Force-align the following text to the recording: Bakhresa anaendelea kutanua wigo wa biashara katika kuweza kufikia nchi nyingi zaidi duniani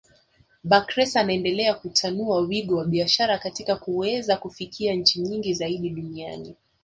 Bakhresa 0.63 1.19
anaendelea 1.19 1.73
kutanua 1.73 2.37
wigo 2.39 2.75
wa 2.77 2.85
biashara 2.85 3.37
katika 3.37 3.75
kuweza 3.75 4.37
kufikia 4.37 4.93
nchi 4.93 5.19
nyingi 5.21 5.53
zaidi 5.53 5.89
duniani 5.89 6.55